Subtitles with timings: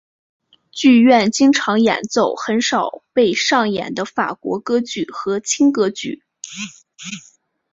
[0.71, 6.23] 剧院经常演奏很少被上演的法国歌剧和轻歌剧。